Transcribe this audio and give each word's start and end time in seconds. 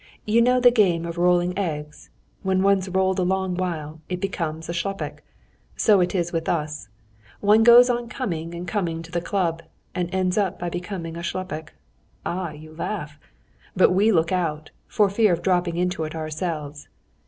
You 0.25 0.41
know 0.41 0.59
the 0.59 0.71
game 0.71 1.05
of 1.05 1.19
rolling 1.19 1.55
eggs: 1.55 2.09
when 2.41 2.63
one's 2.63 2.89
rolled 2.89 3.19
a 3.19 3.21
long 3.21 3.53
while 3.53 4.01
it 4.09 4.19
becomes 4.19 4.67
a 4.67 4.71
shlupik. 4.71 5.19
So 5.77 5.99
it 5.99 6.15
is 6.15 6.31
with 6.33 6.49
us; 6.49 6.89
one 7.39 7.61
goes 7.61 7.87
on 7.87 8.09
coming 8.09 8.55
and 8.55 8.67
coming 8.67 9.03
to 9.03 9.11
the 9.11 9.21
club, 9.21 9.61
and 9.93 10.11
ends 10.11 10.39
by 10.59 10.69
becoming 10.71 11.17
a 11.17 11.19
shlupik. 11.19 11.73
Ah, 12.25 12.49
you 12.49 12.73
laugh! 12.73 13.19
but 13.75 13.91
we 13.91 14.11
look 14.11 14.31
out, 14.31 14.71
for 14.87 15.07
fear 15.07 15.33
of 15.33 15.43
dropping 15.43 15.77
into 15.77 16.03
it 16.03 16.15
ourselves. 16.15 16.87